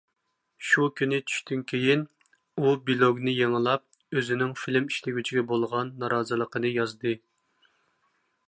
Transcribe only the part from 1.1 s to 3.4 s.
چۈشتىن كېيىن، ئۇ بىلوگنى